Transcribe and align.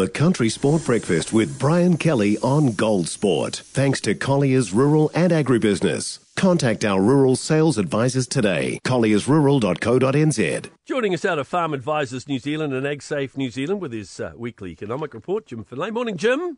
The 0.00 0.08
Country 0.08 0.48
Sport 0.48 0.86
Breakfast 0.86 1.30
with 1.30 1.58
Brian 1.58 1.98
Kelly 1.98 2.38
on 2.38 2.72
Gold 2.72 3.06
Sport. 3.06 3.56
Thanks 3.66 4.00
to 4.00 4.14
Collier's 4.14 4.72
Rural 4.72 5.10
and 5.14 5.30
Agribusiness. 5.30 6.20
Contact 6.36 6.86
our 6.86 7.02
rural 7.02 7.36
sales 7.36 7.76
advisors 7.76 8.26
today. 8.26 8.80
colliersrural.co.nz. 8.82 10.70
Joining 10.86 11.12
us 11.12 11.26
out 11.26 11.38
of 11.38 11.46
Farm 11.46 11.74
Advisors 11.74 12.26
New 12.26 12.38
Zealand 12.38 12.72
and 12.72 12.86
AgSafe 12.86 13.36
New 13.36 13.50
Zealand 13.50 13.82
with 13.82 13.92
his 13.92 14.18
uh, 14.18 14.32
weekly 14.36 14.70
economic 14.70 15.12
report, 15.12 15.44
Jim 15.44 15.64
Findlay. 15.64 15.90
Morning, 15.90 16.16
Jim. 16.16 16.56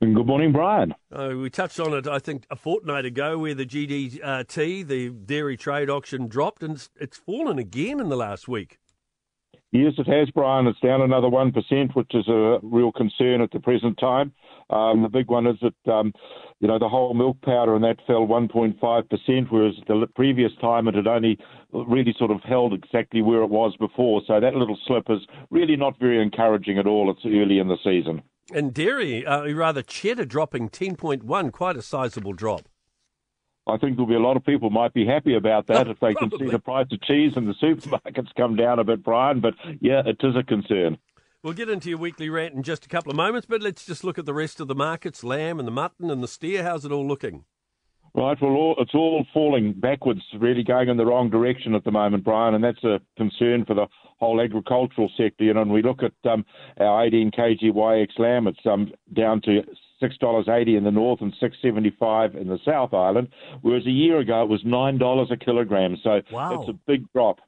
And 0.00 0.14
good 0.14 0.28
morning, 0.28 0.52
Brian. 0.52 0.94
Uh, 1.10 1.30
we 1.36 1.50
touched 1.50 1.80
on 1.80 1.92
it, 1.94 2.06
I 2.06 2.20
think, 2.20 2.46
a 2.48 2.54
fortnight 2.54 3.04
ago, 3.04 3.38
where 3.38 3.56
the 3.56 3.66
GDT, 3.66 4.86
the 4.86 5.08
dairy 5.10 5.56
trade 5.56 5.90
auction, 5.90 6.28
dropped, 6.28 6.62
and 6.62 6.76
it's, 6.76 6.90
it's 7.00 7.16
fallen 7.16 7.58
again 7.58 7.98
in 7.98 8.08
the 8.08 8.16
last 8.16 8.46
week. 8.46 8.78
Yes, 9.72 9.94
it 9.96 10.06
has, 10.06 10.28
Brian. 10.30 10.66
It's 10.66 10.78
down 10.80 11.00
another 11.00 11.28
1%, 11.28 11.94
which 11.94 12.14
is 12.14 12.28
a 12.28 12.58
real 12.62 12.92
concern 12.92 13.40
at 13.40 13.50
the 13.52 13.58
present 13.58 13.98
time. 13.98 14.32
Um, 14.68 15.02
the 15.02 15.08
big 15.08 15.28
one 15.28 15.46
is 15.46 15.56
that, 15.62 15.92
um, 15.92 16.12
you 16.60 16.68
know, 16.68 16.78
the 16.78 16.90
whole 16.90 17.14
milk 17.14 17.40
powder 17.40 17.74
and 17.74 17.82
that 17.82 17.96
fell 18.06 18.26
1.5%, 18.26 19.46
whereas 19.50 19.74
the 19.88 20.06
previous 20.14 20.52
time 20.60 20.88
it 20.88 20.94
had 20.94 21.06
only 21.06 21.38
really 21.72 22.14
sort 22.18 22.30
of 22.30 22.42
held 22.42 22.74
exactly 22.74 23.22
where 23.22 23.42
it 23.42 23.48
was 23.48 23.74
before. 23.78 24.20
So 24.26 24.40
that 24.40 24.54
little 24.54 24.78
slip 24.86 25.06
is 25.08 25.20
really 25.50 25.76
not 25.76 25.98
very 25.98 26.22
encouraging 26.22 26.76
at 26.78 26.86
all. 26.86 27.10
It's 27.10 27.24
early 27.24 27.58
in 27.58 27.68
the 27.68 27.78
season. 27.82 28.20
And 28.52 28.74
dairy, 28.74 29.24
uh, 29.24 29.50
rather 29.54 29.80
cheddar 29.80 30.26
dropping 30.26 30.68
10.1, 30.68 31.50
quite 31.50 31.76
a 31.76 31.82
sizable 31.82 32.34
drop. 32.34 32.68
I 33.66 33.76
think 33.76 33.96
there'll 33.96 34.08
be 34.08 34.14
a 34.14 34.20
lot 34.20 34.36
of 34.36 34.44
people 34.44 34.70
might 34.70 34.92
be 34.92 35.06
happy 35.06 35.34
about 35.34 35.68
that 35.68 35.88
if 35.88 36.00
they 36.00 36.14
can 36.18 36.30
see 36.38 36.46
the 36.46 36.58
price 36.58 36.86
of 36.90 37.00
cheese 37.02 37.32
in 37.36 37.46
the 37.46 37.54
supermarkets 37.54 38.34
come 38.36 38.56
down 38.56 38.78
a 38.78 38.84
bit, 38.84 39.04
Brian. 39.04 39.40
But 39.40 39.54
yeah, 39.80 40.02
it 40.04 40.16
is 40.22 40.36
a 40.36 40.42
concern. 40.42 40.98
We'll 41.42 41.54
get 41.54 41.68
into 41.68 41.88
your 41.88 41.98
weekly 41.98 42.28
rant 42.28 42.54
in 42.54 42.62
just 42.62 42.86
a 42.86 42.88
couple 42.88 43.10
of 43.10 43.16
moments, 43.16 43.48
but 43.48 43.62
let's 43.62 43.84
just 43.84 44.04
look 44.04 44.16
at 44.16 44.26
the 44.26 44.34
rest 44.34 44.60
of 44.60 44.68
the 44.68 44.74
markets: 44.74 45.24
lamb 45.24 45.58
and 45.58 45.66
the 45.66 45.72
mutton 45.72 46.10
and 46.10 46.22
the 46.22 46.28
steer. 46.28 46.62
How's 46.62 46.84
it 46.84 46.92
all 46.92 47.06
looking? 47.06 47.44
Right, 48.14 48.36
well, 48.42 48.52
all, 48.52 48.74
it's 48.78 48.94
all 48.94 49.24
falling 49.32 49.72
backwards, 49.72 50.20
really 50.38 50.62
going 50.62 50.90
in 50.90 50.98
the 50.98 51.06
wrong 51.06 51.30
direction 51.30 51.74
at 51.74 51.82
the 51.84 51.90
moment, 51.90 52.24
Brian, 52.24 52.54
and 52.54 52.62
that's 52.62 52.84
a 52.84 53.00
concern 53.16 53.64
for 53.64 53.72
the 53.72 53.86
whole 54.18 54.38
agricultural 54.38 55.10
sector. 55.16 55.44
You 55.44 55.54
know, 55.54 55.62
and 55.62 55.72
we 55.72 55.82
look 55.82 56.02
at 56.02 56.12
um, 56.30 56.44
our 56.78 57.06
18 57.06 57.30
kg 57.30 57.72
YX 57.72 58.18
lamb, 58.18 58.46
it's 58.46 58.66
um, 58.66 58.92
down 59.14 59.40
to 59.42 59.62
six 60.02 60.18
dollars 60.18 60.48
eighty 60.48 60.76
in 60.76 60.84
the 60.84 60.90
north 60.90 61.22
and 61.22 61.32
six 61.40 61.56
seventy 61.62 61.94
five 61.98 62.34
in 62.34 62.48
the 62.48 62.58
South 62.64 62.92
Island, 62.92 63.28
whereas 63.62 63.86
a 63.86 63.90
year 63.90 64.18
ago 64.18 64.42
it 64.42 64.48
was 64.48 64.60
nine 64.64 64.98
dollars 64.98 65.28
a 65.30 65.36
kilogram. 65.36 65.96
So 66.02 66.20
wow. 66.30 66.60
it's 66.60 66.68
a 66.68 66.78
big 66.86 67.10
drop. 67.14 67.38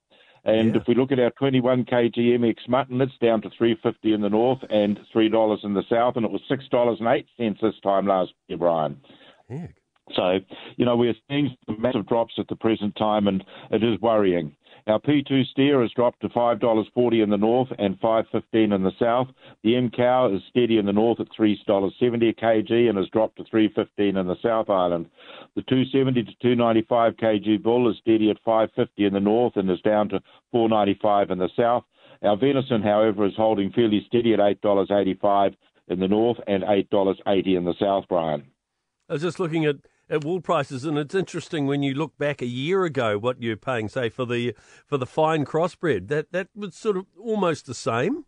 And 0.45 0.75
yeah. 0.75 0.81
if 0.81 0.87
we 0.87 0.95
look 0.95 1.11
at 1.11 1.19
our 1.19 1.31
21 1.31 1.87
kg 1.87 2.15
MX 2.15 2.69
mutton, 2.69 3.01
it's 3.01 3.17
down 3.19 3.41
to 3.43 3.49
3.50 3.49 4.15
in 4.15 4.21
the 4.21 4.29
north 4.29 4.59
and 4.69 5.01
three 5.11 5.31
dollars 5.31 5.61
in 5.65 5.73
the 5.73 5.85
south, 5.89 6.17
and 6.17 6.25
it 6.25 6.31
was 6.31 6.43
six 6.49 6.65
dollars 6.69 6.99
and 7.01 7.09
eight 7.09 7.27
cents 7.37 7.61
this 7.63 7.75
time 7.83 8.07
last 8.07 8.33
year, 8.49 8.59
Brian. 8.59 9.01
Heck. 9.49 9.75
So, 10.15 10.39
you 10.77 10.85
know, 10.85 10.97
we're 10.97 11.15
seeing 11.29 11.57
some 11.67 11.81
massive 11.81 12.07
drops 12.07 12.35
at 12.39 12.49
the 12.49 12.57
present 12.57 12.95
time, 12.97 13.27
and 13.27 13.43
it 13.71 13.83
is 13.83 13.99
worrying. 14.01 14.55
Our 14.87 15.01
P2 15.01 15.47
steer 15.47 15.81
has 15.81 15.91
dropped 15.93 16.21
to 16.21 16.29
$5.40 16.29 17.23
in 17.23 17.31
the 17.31 17.39
north 17.39 17.69
and 17.79 17.99
$5.15 18.01 18.75
in 18.75 18.83
the 18.83 18.93
south. 18.99 19.29
The 19.63 19.77
M 19.77 19.91
cow 19.91 20.31
is 20.35 20.43
steady 20.51 20.77
in 20.77 20.85
the 20.85 20.93
north 20.93 21.21
at 21.21 21.29
$3.70 21.39 22.29
a 22.29 22.33
kg 22.35 22.89
and 22.91 22.99
has 22.99 23.09
dropped 23.09 23.37
to 23.39 23.45
$3.15 23.45 24.21
in 24.21 24.27
the 24.27 24.37
South 24.43 24.69
Island. 24.69 25.07
The 25.57 25.63
270 25.63 26.25
to 26.25 26.33
295 26.43 27.17
kg 27.17 27.63
bull 27.63 27.91
is 27.91 27.97
steady 27.99 28.29
at 28.29 28.45
$5.50 28.45 28.89
in 28.99 29.15
the 29.15 29.21
north 29.21 29.57
and 29.57 29.71
is 29.71 29.81
down 29.81 30.11
to 30.11 30.21
$4.95 30.55 31.31
in 31.31 31.39
the 31.39 31.49
south. 31.57 31.85
Our 32.23 32.37
venison, 32.37 32.83
however, 32.83 33.25
is 33.25 33.37
holding 33.37 33.73
fairly 33.73 34.05
steady 34.07 34.35
at 34.35 34.39
$8.85 34.39 35.57
in 35.89 35.99
the 35.99 36.09
north 36.09 36.39
and 36.47 36.63
$8.80 36.63 37.57
in 37.57 37.65
the 37.65 37.75
south, 37.81 38.05
Brian. 38.09 38.45
I 39.09 39.15
was 39.15 39.23
just 39.23 39.41
looking 39.41 39.65
at 39.65 39.77
at 40.09 40.25
wool 40.25 40.41
prices, 40.41 40.85
and 40.85 40.99
it's 40.99 41.15
interesting 41.15 41.67
when 41.67 41.83
you 41.83 41.95
look 41.95 42.17
back 42.19 42.43
a 42.43 42.47
year 42.47 42.85
ago 42.85 43.19
what 43.19 43.43
you're 43.43 43.57
paying, 43.57 43.89
say 43.89 44.09
for 44.09 44.25
the 44.25 44.55
for 44.87 44.99
the 44.99 45.07
fine 45.07 45.45
crossbred. 45.45 46.09
That 46.09 46.33
that 46.33 46.49
was 46.55 46.75
sort 46.75 46.97
of 46.97 47.07
almost 47.19 47.67
the 47.67 47.75
same. 47.75 48.25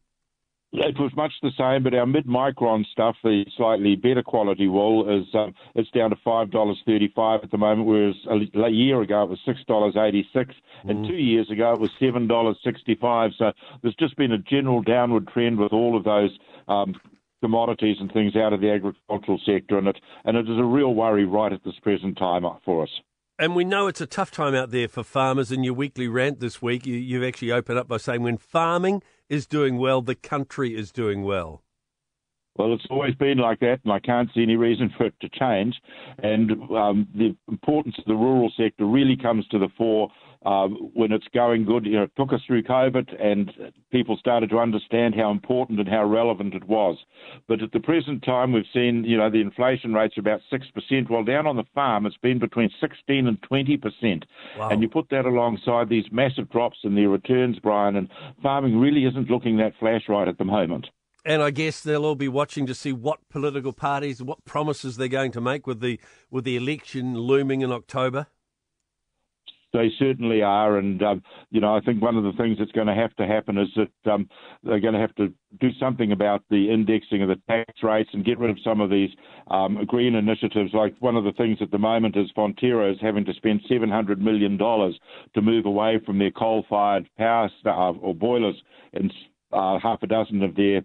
It 0.72 0.98
was 0.98 1.15
much 1.16 1.32
the 1.42 1.53
same, 1.56 1.84
but 1.84 1.94
our 1.94 2.06
mid-micron 2.06 2.84
stuff, 2.86 3.16
the 3.22 3.47
slightly 3.56 3.97
better 3.97 4.22
quality 4.22 4.66
wool, 4.66 5.09
is 5.09 5.25
um, 5.32 5.54
it's 5.75 5.88
down 5.91 6.10
to 6.10 6.16
five 6.25 6.50
dollars 6.50 6.76
thirty-five 6.84 7.41
at 7.44 7.50
the 7.50 7.56
moment, 7.56 7.86
whereas 7.86 8.16
a, 8.28 8.60
a 8.60 8.69
year 8.69 9.00
ago 9.00 9.22
it 9.22 9.31
was 9.31 9.38
six 9.47 9.60
dollars 9.66 9.94
eighty-six, 9.97 10.54
mm. 10.84 10.91
and 10.91 11.06
two 11.06 11.15
years 11.15 11.50
ago 11.50 11.72
it 11.72 11.81
was 11.81 11.91
seven 11.98 12.26
dollars 12.26 12.59
sixty-five. 12.65 13.31
So 13.38 13.53
there's 13.81 13.94
just 13.94 14.16
been 14.16 14.32
a 14.32 14.38
general 14.38 14.82
downward 14.82 15.28
trend 15.28 15.59
with 15.59 15.72
all 15.72 15.97
of 15.97 16.04
those 16.04 16.36
um, 16.69 16.94
commodities 17.42 17.97
and 18.00 18.12
things 18.12 18.36
out 18.36 18.52
of 18.52 18.60
the 18.60 18.70
agricultural 18.70 19.41
sector, 19.47 19.78
and 19.78 19.88
it 19.88 19.97
and 20.24 20.36
it 20.36 20.48
is 20.48 20.58
a 20.58 20.64
real 20.64 20.94
worry 20.94 21.24
right 21.24 21.52
at 21.52 21.64
this 21.64 21.78
present 21.82 22.19
time 22.19 22.44
for 22.64 22.82
us. 22.82 22.91
And 23.38 23.54
we 23.54 23.64
know 23.64 23.86
it's 23.86 24.00
a 24.00 24.06
tough 24.06 24.30
time 24.30 24.54
out 24.54 24.70
there 24.70 24.88
for 24.88 25.02
farmers. 25.02 25.52
In 25.52 25.62
your 25.62 25.74
weekly 25.74 26.08
rant 26.08 26.41
this 26.41 26.62
week, 26.62 26.86
you, 26.86 26.94
you've 26.94 27.24
actually 27.24 27.52
opened 27.52 27.78
up 27.78 27.86
by 27.86 27.98
saying 27.98 28.22
when 28.22 28.38
farming 28.38 29.02
is 29.28 29.47
doing 29.47 29.76
well, 29.76 30.00
the 30.00 30.14
country 30.14 30.74
is 30.74 30.91
doing 30.91 31.22
well. 31.22 31.62
Well, 32.56 32.72
it's 32.72 32.86
always 32.88 33.14
been 33.16 33.36
like 33.36 33.60
that, 33.60 33.80
and 33.84 33.92
I 33.92 33.98
can't 33.98 34.30
see 34.34 34.42
any 34.42 34.56
reason 34.56 34.91
for 34.97 35.04
it 35.06 35.14
to 35.20 35.28
change. 35.28 35.74
And 36.18 36.53
um, 36.72 37.06
the 37.14 37.36
importance 37.48 37.97
of 37.98 38.06
the 38.06 38.14
rural 38.14 38.50
sector 38.56 38.86
really 38.86 39.16
comes 39.16 39.47
to 39.48 39.58
the 39.58 39.68
fore 39.76 40.08
um, 40.46 40.90
when 40.94 41.10
it's 41.10 41.26
going 41.34 41.64
good. 41.64 41.84
You 41.84 41.96
know, 41.96 42.02
it 42.04 42.12
took 42.16 42.32
us 42.32 42.40
through 42.46 42.62
COVID, 42.62 43.20
and 43.20 43.52
people 43.90 44.16
started 44.16 44.48
to 44.50 44.58
understand 44.58 45.14
how 45.14 45.30
important 45.30 45.80
and 45.80 45.88
how 45.88 46.04
relevant 46.04 46.54
it 46.54 46.64
was. 46.64 46.96
But 47.48 47.62
at 47.62 47.72
the 47.72 47.80
present 47.80 48.22
time, 48.22 48.52
we've 48.52 48.64
seen, 48.72 49.04
you 49.04 49.16
know, 49.16 49.28
the 49.28 49.40
inflation 49.40 49.92
rate's 49.92 50.16
are 50.16 50.20
about 50.20 50.40
six 50.48 50.66
percent. 50.70 51.10
While 51.10 51.24
down 51.24 51.46
on 51.46 51.56
the 51.56 51.64
farm, 51.74 52.06
it's 52.06 52.16
been 52.16 52.38
between 52.38 52.70
sixteen 52.80 53.26
and 53.26 53.42
twenty 53.42 53.76
percent. 53.76 54.24
Wow. 54.56 54.70
And 54.70 54.80
you 54.82 54.88
put 54.88 55.10
that 55.10 55.26
alongside 55.26 55.88
these 55.88 56.06
massive 56.12 56.48
drops 56.50 56.78
in 56.84 56.94
their 56.94 57.08
returns, 57.08 57.58
Brian, 57.58 57.96
and 57.96 58.08
farming 58.42 58.78
really 58.78 59.04
isn't 59.04 59.28
looking 59.28 59.56
that 59.56 59.74
flash 59.80 60.02
right 60.08 60.28
at 60.28 60.38
the 60.38 60.44
moment. 60.44 60.86
And 61.24 61.42
I 61.42 61.50
guess 61.50 61.80
they'll 61.80 62.04
all 62.04 62.14
be 62.14 62.28
watching 62.28 62.66
to 62.66 62.74
see 62.74 62.92
what 62.92 63.18
political 63.30 63.72
parties, 63.72 64.22
what 64.22 64.44
promises 64.44 64.96
they're 64.96 65.08
going 65.08 65.32
to 65.32 65.40
make 65.40 65.66
with 65.66 65.80
the 65.80 65.98
with 66.30 66.44
the 66.44 66.56
election 66.56 67.18
looming 67.18 67.62
in 67.62 67.72
October. 67.72 68.28
They 69.76 69.91
certainly 69.98 70.41
are, 70.41 70.78
and 70.78 71.03
um, 71.03 71.22
you 71.50 71.60
know 71.60 71.76
I 71.76 71.81
think 71.81 72.00
one 72.00 72.16
of 72.16 72.25
the 72.25 72.32
things 72.32 72.56
that's 72.59 72.72
going 72.72 72.87
to 72.87 72.94
have 72.94 73.14
to 73.16 73.26
happen 73.26 73.59
is 73.59 73.69
that 73.76 74.10
um, 74.10 74.26
they're 74.62 74.81
going 74.81 74.94
to 74.94 75.00
have 75.00 75.14
to 75.16 75.32
do 75.60 75.69
something 75.78 76.12
about 76.12 76.42
the 76.48 76.70
indexing 76.70 77.20
of 77.20 77.28
the 77.28 77.41
tax 77.47 77.82
rates 77.82 78.09
and 78.15 78.25
get 78.25 78.38
rid 78.38 78.48
of 78.48 78.56
some 78.65 78.81
of 78.81 78.88
these 78.88 79.10
um, 79.50 79.84
green 79.86 80.15
initiatives. 80.15 80.72
Like 80.72 80.94
one 81.00 81.15
of 81.15 81.25
the 81.25 81.32
things 81.32 81.59
at 81.60 81.70
the 81.70 81.78
moment 81.78 82.16
is 82.16 82.31
Fonterra 82.34 82.91
is 82.91 82.98
having 83.03 83.26
to 83.26 83.34
spend 83.34 83.60
seven 83.69 83.91
hundred 83.91 84.19
million 84.19 84.56
dollars 84.56 84.98
to 85.34 85.42
move 85.42 85.66
away 85.66 86.00
from 86.06 86.19
their 86.19 86.31
coal-fired 86.31 87.09
power 87.19 87.50
st- 87.60 87.76
or 87.76 88.15
boilers 88.15 88.56
in 88.94 89.10
uh, 89.53 89.78
half 89.78 90.03
a 90.03 90.06
dozen 90.06 90.42
of 90.42 90.56
their 90.56 90.82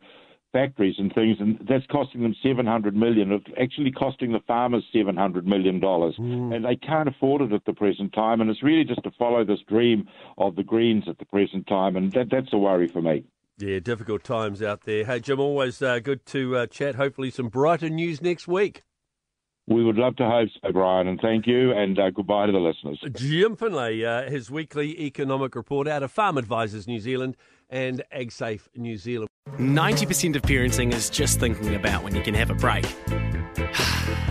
factories 0.52 0.96
and 0.98 1.14
things, 1.14 1.38
and 1.40 1.58
that's 1.70 1.86
costing 1.88 2.22
them 2.22 2.36
seven 2.44 2.66
hundred 2.66 2.96
million. 2.96 3.32
It's 3.32 3.46
actually 3.62 3.92
costing 3.92 4.32
the 4.32 4.40
farmers 4.48 4.84
seven 4.94 5.16
hundred 5.16 5.48
million 5.48 5.80
dollars, 5.80 6.16
mm. 6.20 6.56
and 6.56 6.66
they 6.66 6.76
can't 6.76 7.10
afford 7.10 7.42
it 7.42 7.54
at 7.54 7.66
the 7.66 7.74
present 7.74 8.14
time. 8.14 8.42
And 8.42 8.50
it's 8.50 8.64
really 8.64 8.84
just 8.84 9.04
to 9.04 9.12
follow 9.12 9.44
this 9.46 9.60
dream 9.68 10.08
of 10.38 10.56
the 10.56 10.64
Greens 10.64 11.06
at 11.08 11.18
the 11.18 11.26
present 11.26 11.68
time, 11.68 11.96
and 11.96 12.12
that, 12.14 12.30
that's 12.30 12.54
a 12.54 12.58
worry 12.58 12.88
for 12.88 13.02
me. 13.02 13.24
Yeah, 13.58 13.80
difficult 13.80 14.24
times 14.24 14.62
out 14.62 14.86
there. 14.86 15.06
Hey, 15.06 15.20
Jim, 15.20 15.40
always 15.40 15.82
uh, 15.82 16.00
good 16.00 16.26
to 16.28 16.58
uh, 16.58 16.68
chat. 16.68 16.96
Hopefully, 16.96 17.30
some 17.30 17.50
brighter 17.50 17.90
news 17.90 18.22
next 18.22 18.48
week. 18.48 18.84
We 19.72 19.86
would 19.86 19.96
love 19.96 20.18
to 20.18 20.28
hope 20.28 20.50
so, 20.62 20.72
Brian, 20.74 21.08
and 21.08 21.18
thank 21.22 21.48
you, 21.48 21.72
and 21.72 21.98
uh, 21.98 22.10
goodbye 22.10 22.48
to 22.48 22.52
the 22.52 22.60
listeners. 22.60 23.02
Jim 23.14 23.56
Findlay, 23.56 24.04
uh, 24.04 24.30
his 24.30 24.52
weekly 24.52 25.00
economic 25.06 25.56
report 25.56 25.88
out 25.88 26.04
of 26.04 26.12
Farm 26.12 26.38
Advisors 26.38 26.88
New 26.88 27.00
Zealand 27.00 27.38
and 27.70 28.04
AgSafe 28.14 28.68
New 28.76 28.98
Zealand. 28.98 29.30
90% 29.52 30.36
of 30.36 30.42
parenting 30.42 30.94
is 30.94 31.10
just 31.10 31.40
thinking 31.40 31.76
about 31.76 32.04
when 32.04 32.14
you 32.14 32.22
can 32.22 32.34
have 32.34 32.50
a 32.50 32.56
break. 32.56 32.86